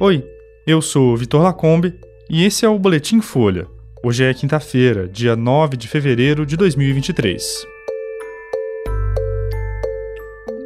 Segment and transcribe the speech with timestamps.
[0.00, 0.24] Oi,
[0.64, 1.92] eu sou Vitor Lacombe
[2.30, 3.66] e esse é o Boletim Folha.
[4.04, 7.66] Hoje é quinta-feira, dia 9 de fevereiro de 2023.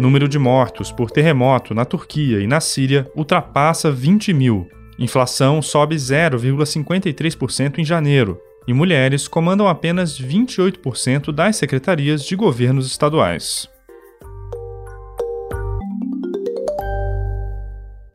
[0.00, 4.68] Número de mortos por terremoto na Turquia e na Síria ultrapassa 20 mil.
[4.98, 8.36] Inflação sobe 0,53% em janeiro.
[8.66, 13.68] E mulheres comandam apenas 28% das secretarias de governos estaduais.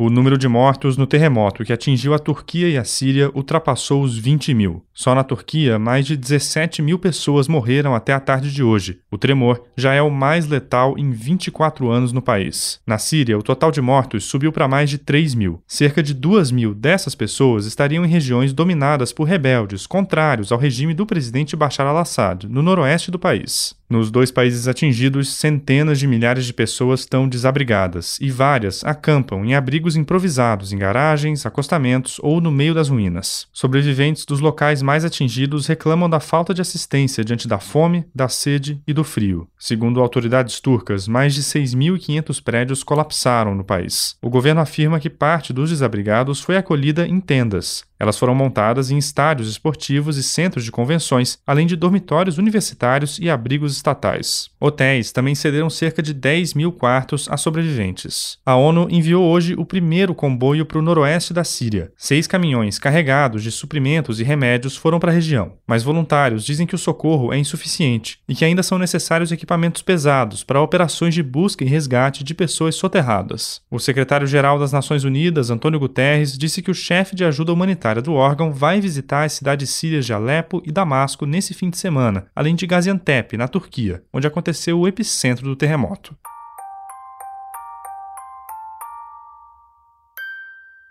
[0.00, 4.16] O número de mortos no terremoto que atingiu a Turquia e a Síria ultrapassou os
[4.16, 4.84] 20 mil.
[4.94, 9.00] Só na Turquia, mais de 17 mil pessoas morreram até a tarde de hoje.
[9.10, 12.78] O tremor já é o mais letal em 24 anos no país.
[12.86, 15.60] Na Síria, o total de mortos subiu para mais de 3 mil.
[15.66, 20.94] Cerca de 2 mil dessas pessoas estariam em regiões dominadas por rebeldes contrários ao regime
[20.94, 23.76] do presidente Bashar al-Assad, no noroeste do país.
[23.90, 29.54] Nos dois países atingidos, centenas de milhares de pessoas estão desabrigadas e várias acampam em
[29.54, 33.46] abrigos improvisados em garagens, acostamentos ou no meio das ruínas.
[33.52, 38.80] Sobreviventes dos locais mais atingidos reclamam da falta de assistência diante da fome, da sede
[38.86, 39.48] e do frio.
[39.58, 44.16] Segundo autoridades turcas, mais de 6.500 prédios colapsaram no país.
[44.22, 48.98] O governo afirma que parte dos desabrigados foi acolhida em tendas, elas foram montadas em
[48.98, 54.50] estádios esportivos e centros de convenções, além de dormitórios universitários e abrigos estatais.
[54.60, 58.38] Hotéis também cederam cerca de 10 mil quartos a sobreviventes.
[58.46, 61.90] A ONU enviou hoje o primeiro comboio para o noroeste da Síria.
[61.96, 66.74] Seis caminhões carregados de suprimentos e remédios foram para a região, mas voluntários dizem que
[66.74, 71.64] o socorro é insuficiente e que ainda são necessários equipamentos pesados para operações de busca
[71.64, 73.60] e resgate de pessoas soterradas.
[73.70, 78.02] O secretário-geral das Nações Unidas, Antônio Guterres, disse que o chefe de ajuda humanitária secretária
[78.02, 82.26] do órgão vai visitar as cidades sírias de Alepo e Damasco nesse fim de semana,
[82.34, 86.16] além de Gaziantep, na Turquia, onde aconteceu o epicentro do terremoto.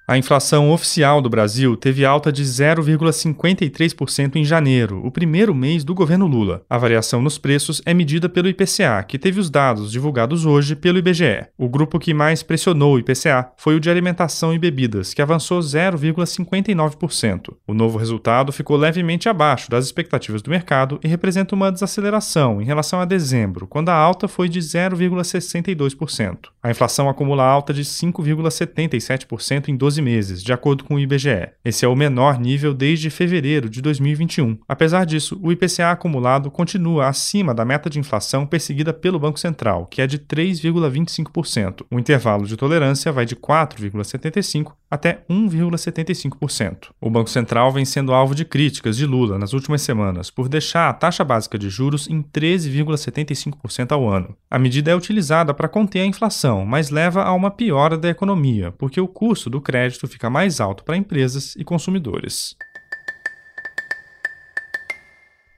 [0.09, 5.93] A inflação oficial do Brasil teve alta de 0,53% em janeiro, o primeiro mês do
[5.93, 6.63] governo Lula.
[6.69, 10.97] A variação nos preços é medida pelo IPCA, que teve os dados divulgados hoje pelo
[10.97, 11.47] IBGE.
[11.57, 15.59] O grupo que mais pressionou o IPCA foi o de alimentação e bebidas, que avançou
[15.59, 17.53] 0,59%.
[17.67, 22.65] O novo resultado ficou levemente abaixo das expectativas do mercado e representa uma desaceleração em
[22.65, 26.37] relação a dezembro, quando a alta foi de 0,62%.
[26.67, 31.49] A inflação acumula alta de 5,77% em 12 12 meses, de acordo com o IBGE.
[31.63, 34.59] Esse é o menor nível desde fevereiro de 2021.
[34.67, 39.85] Apesar disso, o IPCA acumulado continua acima da meta de inflação perseguida pelo Banco Central,
[39.85, 41.85] que é de 3,25%.
[41.89, 46.89] O intervalo de tolerância vai de 4,75% até 1,75%.
[46.99, 50.89] O Banco Central vem sendo alvo de críticas de Lula nas últimas semanas por deixar
[50.89, 54.35] a taxa básica de juros em 13,75% ao ano.
[54.49, 58.71] A medida é utilizada para conter a inflação, mas leva a uma piora da economia,
[58.71, 62.55] porque o custo do crédito fica mais alto para empresas e consumidores.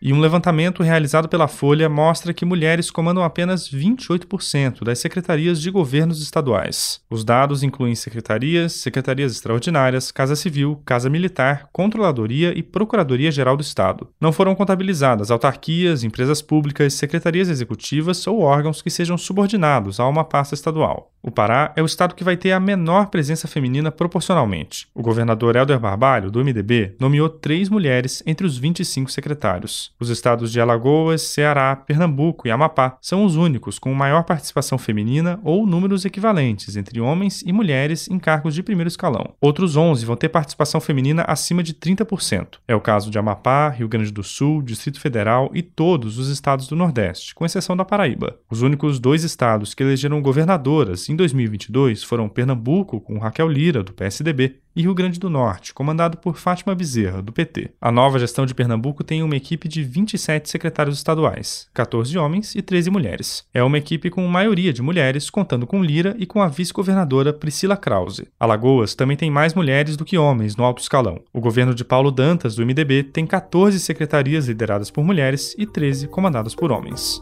[0.01, 5.69] E um levantamento realizado pela Folha mostra que mulheres comandam apenas 28% das secretarias de
[5.69, 7.01] governos estaduais.
[7.09, 14.07] Os dados incluem secretarias, secretarias extraordinárias, Casa Civil, Casa Militar, Controladoria e Procuradoria-Geral do Estado.
[14.21, 20.23] Não foram contabilizadas autarquias, empresas públicas, secretarias executivas ou órgãos que sejam subordinados a uma
[20.23, 21.11] pasta estadual.
[21.21, 24.87] O Pará é o estado que vai ter a menor presença feminina proporcionalmente.
[24.95, 29.88] O governador Helder Barbalho, do MDB, nomeou três mulheres entre os 25 secretários.
[29.99, 35.39] Os estados de Alagoas, Ceará, Pernambuco e Amapá são os únicos com maior participação feminina
[35.43, 39.33] ou números equivalentes entre homens e mulheres em cargos de primeiro escalão.
[39.41, 42.59] Outros 11 vão ter participação feminina acima de 30%.
[42.65, 46.69] É o caso de Amapá, Rio Grande do Sul, Distrito Federal e todos os estados
[46.69, 48.39] do Nordeste, com exceção da Paraíba.
[48.49, 53.91] Os únicos dois estados que elegeram governadoras em 2022 foram Pernambuco, com Raquel Lira, do
[53.91, 57.71] PSDB, e Rio Grande do Norte, comandado por Fátima Bezerra, do PT.
[57.81, 62.61] A nova gestão de Pernambuco tem uma equipe de 27 secretários estaduais, 14 homens e
[62.61, 63.43] 13 mulheres.
[63.53, 67.75] É uma equipe com maioria de mulheres, contando com Lira e com a vice-governadora Priscila
[67.75, 68.29] Krause.
[68.39, 71.19] Alagoas também tem mais mulheres do que homens no alto escalão.
[71.33, 76.07] O governo de Paulo Dantas, do MDB, tem 14 secretarias lideradas por mulheres e 13
[76.07, 77.19] comandadas por homens.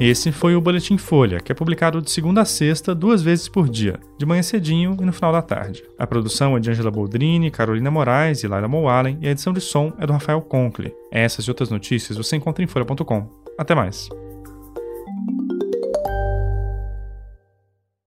[0.00, 3.68] Esse foi o Boletim Folha, que é publicado de segunda a sexta, duas vezes por
[3.68, 5.84] dia, de manhã cedinho e no final da tarde.
[5.98, 9.60] A produção é de Angela Boldrini, Carolina Moraes e Laila Moalen, e a edição de
[9.60, 10.94] som é do Rafael Conkle.
[11.12, 13.28] Essas e outras notícias você encontra em folha.com.
[13.58, 14.08] Até mais.